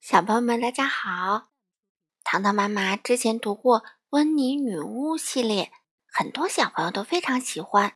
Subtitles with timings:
[0.00, 1.48] 小朋友们，大家好！
[2.22, 5.72] 糖糖妈妈之前读过《温妮女巫》系列，
[6.06, 7.94] 很多小朋友都非常喜欢。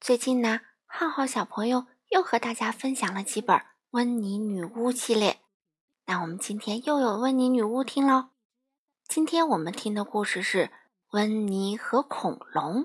[0.00, 3.56] 最近呢，浩浩小朋友又和大家分享了几本
[3.90, 5.40] 《温妮女巫》系列。
[6.06, 8.30] 那我们今天又有《温妮女巫》听喽。
[9.08, 10.66] 今天我们听的故事是
[11.12, 12.82] 《温妮和恐龙》。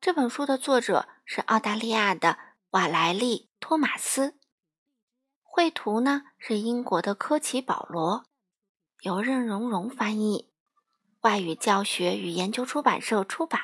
[0.00, 2.36] 这本书的作者是澳大利亚的
[2.70, 4.39] 瓦莱丽·托马斯。
[5.52, 8.24] 绘图呢是英国的科奇·保罗，
[9.00, 10.48] 由任荣荣翻译，
[11.22, 13.60] 外语教学与研究出版社出版。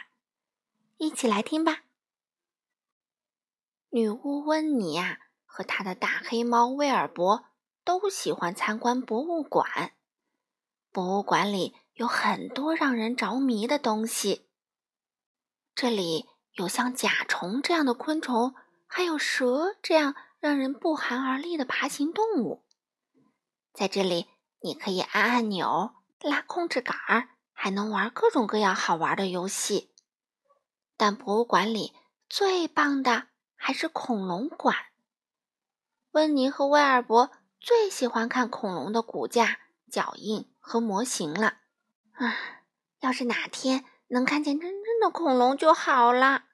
[0.96, 1.84] 一起来听吧。
[3.90, 7.44] 女巫温妮呀和她的大黑猫威尔伯
[7.84, 9.92] 都喜欢参观博物馆。
[10.90, 14.48] 博物馆里有很多让人着迷的东西。
[15.72, 18.56] 这里有像甲虫这样的昆虫，
[18.88, 20.16] 还有蛇这样。
[20.46, 22.64] 让人不寒而栗的爬行动物，
[23.72, 24.28] 在这里
[24.60, 26.96] 你可以按按钮、拉控制杆，
[27.52, 29.92] 还能玩各种各样好玩的游戏。
[30.96, 31.96] 但博物馆里
[32.28, 34.76] 最棒的还是恐龙馆。
[36.12, 39.58] 温妮和威尔伯最喜欢看恐龙的骨架、
[39.90, 41.58] 脚印和模型了。
[42.12, 42.62] 啊，
[43.00, 46.44] 要是哪天能看见真正的恐龙就好了。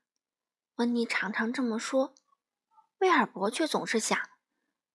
[0.77, 2.15] 温妮常常这么说。
[3.03, 4.17] 威尔伯却总是想：“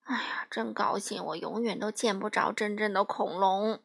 [0.07, 3.83] 哎呀，真高兴，我永远都见不着真正的恐龙。”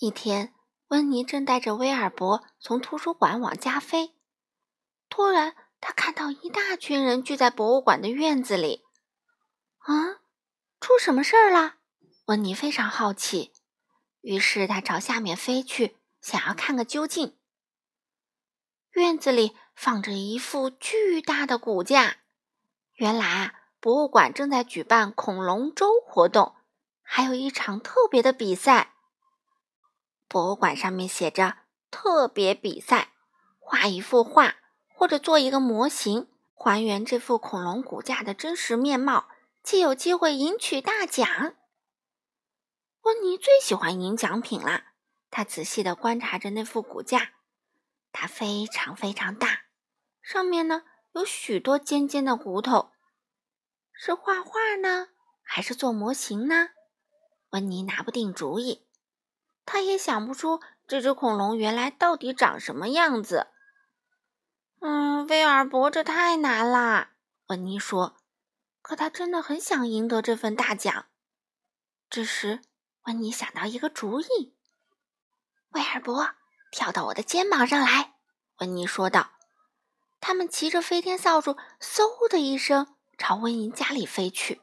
[0.00, 0.54] 一天，
[0.88, 4.14] 温妮正带着威尔伯从图书馆往家飞，
[5.10, 8.86] 突然，他看到一大群人聚在博物馆的院子里。
[9.80, 10.22] 啊，
[10.80, 11.74] 出什么事儿了？
[12.28, 13.52] 温妮非常好奇，
[14.22, 17.36] 于是他朝下面飞去，想要看个究竟。
[18.92, 22.16] 院子里放着一副巨大的骨架。
[22.96, 26.54] 原来啊，博物馆正在举办恐龙周活动，
[27.02, 28.94] 还有一场特别的比赛。
[30.26, 31.58] 博物馆上面写着
[31.92, 33.12] “特别比赛”，
[33.60, 34.54] 画一幅画
[34.94, 39.28] 或者做一个模型，还原这副恐龙骨架的真实面貌，
[39.62, 41.54] 即有机会赢取大奖。
[43.02, 44.84] 温妮最喜欢赢奖品了，
[45.30, 47.32] 他仔细的观察着那副骨架，
[48.10, 49.64] 它非常非常大，
[50.22, 50.84] 上面呢。
[51.16, 52.92] 有许多尖尖的骨头，
[53.90, 55.08] 是画画呢，
[55.42, 56.72] 还是做模型呢？
[57.52, 58.86] 温妮拿不定主意，
[59.64, 63.46] 他也想不出这只恐龙原来到底长什么样子。
[64.80, 67.12] 嗯，威尔伯，这太难啦！
[67.46, 68.18] 温妮说。
[68.82, 71.06] 可他真的很想赢得这份大奖。
[72.10, 72.60] 这时，
[73.04, 74.54] 温妮想到一个主意
[75.72, 76.34] ：“威尔伯，
[76.70, 78.16] 跳到我的肩膀上来。”
[78.60, 79.35] 温妮说道。
[80.26, 84.60] 他们骑着飞天扫帚，嗖的一声朝温妮家里飞去。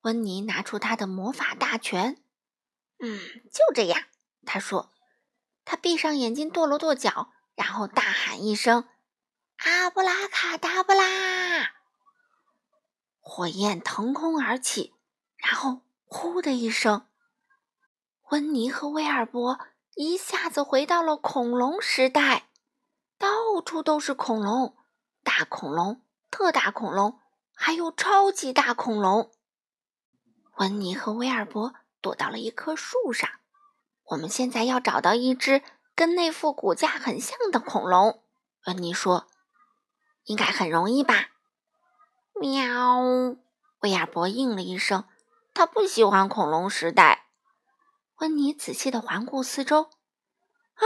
[0.00, 2.16] 温妮拿出他的魔法大全，
[2.98, 3.20] 嗯，
[3.52, 4.04] 就这样，
[4.46, 4.90] 他说。
[5.66, 8.88] 他闭上眼睛，跺了跺脚，然后大喊一声
[9.60, 11.74] ：“阿布拉卡达布拉！”
[13.20, 14.94] 火焰腾空而起，
[15.36, 17.06] 然后“呼”的一声，
[18.30, 19.58] 温妮和威尔伯
[19.96, 22.48] 一下子回到了恐龙时代。
[23.18, 24.76] 到处都是恐龙，
[25.22, 27.18] 大恐龙、特大恐龙，
[27.54, 29.32] 还有超级大恐龙。
[30.56, 33.28] 温妮和威尔伯躲到了一棵树上。
[34.04, 35.62] 我们现在要找到一只
[35.94, 38.22] 跟那副骨架很像的恐龙。
[38.66, 39.26] 温妮说
[40.24, 41.30] ：“应该很容易吧？”
[42.38, 43.36] 喵！
[43.80, 45.04] 威尔伯应了一声。
[45.54, 47.28] 他不喜欢恐龙时代。
[48.18, 49.84] 温妮仔细的环顾四周。
[50.74, 50.84] 啊，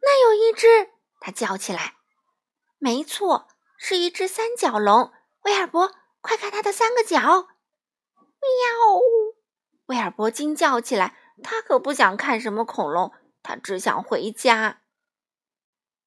[0.00, 0.90] 那有一只！
[1.20, 1.94] 他叫起来
[2.78, 5.12] ：“没错，是一只三角龙。”
[5.44, 7.20] 威尔伯，快看它的三个角！
[7.20, 9.00] 喵！
[9.86, 13.12] 威尔伯惊叫起来，他可不想看什么恐龙，
[13.42, 14.82] 他只想回家。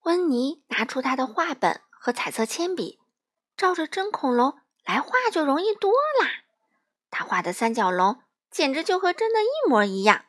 [0.04, 3.00] 温妮拿出他的画本和彩色铅笔，
[3.56, 6.30] 照着真恐龙来画就容易多啦。
[7.10, 8.22] 他画的三角龙
[8.52, 10.26] 简直就和真的一模一样。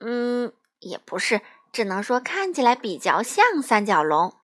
[0.00, 1.40] 嗯，也不是。
[1.74, 4.36] 只能说看起来比较像三角龙。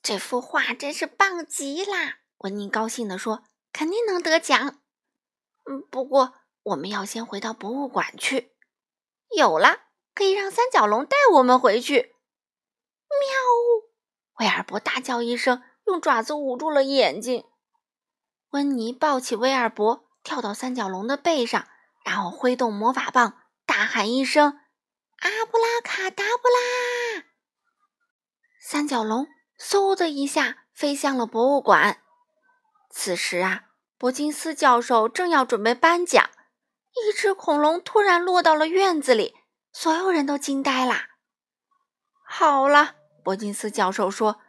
[0.00, 2.18] 这幅画真是棒极啦！
[2.38, 3.42] 温妮高兴地说
[3.72, 4.78] ：“肯定能得奖。”
[5.68, 8.52] 嗯，不过我们要先回到博物馆去。
[9.36, 9.80] 有了，
[10.14, 12.14] 可以让三角龙带我们回去。
[13.08, 14.38] 喵！
[14.38, 17.44] 威尔伯大叫一声，用爪子捂住了眼睛。
[18.50, 21.66] 温妮抱起威尔伯，跳到三角龙的背上，
[22.04, 24.60] 然后挥动魔法棒，大喊一声。
[25.24, 27.24] 阿布拉卡达布拉！
[28.60, 29.26] 三角龙
[29.58, 32.02] 嗖的一下飞向了博物馆。
[32.90, 33.64] 此时啊，
[33.96, 36.28] 伯金斯教授正要准备颁奖，
[36.92, 39.34] 一只恐龙突然落到了院子里，
[39.72, 41.06] 所有人都惊呆了。
[42.26, 44.42] 好了，伯金斯教授说：“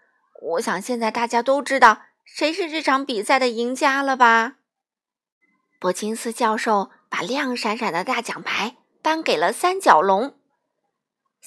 [0.43, 4.57] 我想现在大家都知道谁是这场比赛的赢家了吧？”
[5.79, 10.37] 伯金斯教授把亮闪闪的大奖牌颁给了三角龙。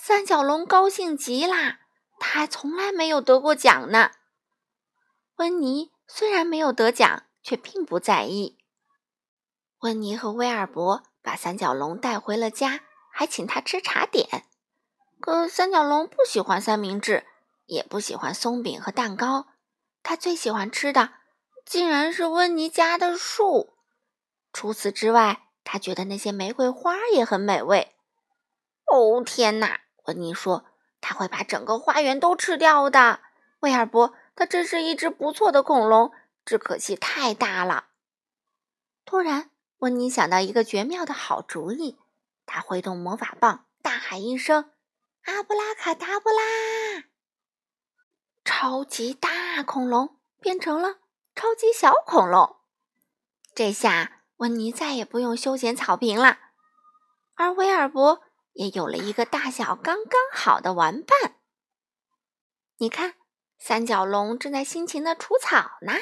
[0.00, 1.80] 三角龙高兴极啦，
[2.18, 4.12] 他还从来没有得过奖呢。
[5.36, 8.58] 温妮虽然没有得奖，却并不在意。
[9.80, 12.80] 温妮和威尔伯把三角龙带回了家，
[13.12, 14.46] 还请他吃茶点。
[15.20, 17.26] 可三角龙不喜欢三明治，
[17.66, 19.48] 也不喜欢松饼和蛋糕，
[20.02, 21.12] 他最喜欢吃的
[21.66, 23.74] 竟然是温妮家的树。
[24.52, 27.94] 除此之外，他觉得那些玫瑰花也很美味。
[28.86, 29.80] 哦，天哪！
[30.08, 30.64] 温妮说
[31.02, 33.20] ：“他会把整个花园都吃掉的。”
[33.60, 36.12] 威尔伯，他真是一只不错的恐龙，
[36.46, 37.88] 只可惜太大了。
[39.04, 41.98] 突然，温妮想到一个绝妙的好主意，
[42.46, 44.70] 他挥动魔法棒，大喊一声
[45.26, 47.04] ：“阿布拉卡达布拉！”
[48.46, 50.96] 超级大恐龙变成了
[51.36, 52.56] 超级小恐龙。
[53.54, 56.38] 这下，温妮再也不用修剪草坪了，
[57.34, 58.22] 而威尔伯
[58.58, 61.36] 也有了一个大小刚刚好的玩伴。
[62.78, 63.14] 你看，
[63.56, 65.92] 三角龙正在辛勤的除草呢。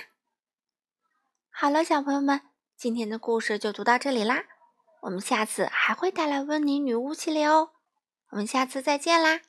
[1.51, 2.41] 好了，小朋友们。
[2.75, 4.45] 今天的故事就读到这里啦，
[5.01, 7.73] 我们下次还会带来温妮女巫系列哦，
[8.31, 9.41] 我们下次再见啦。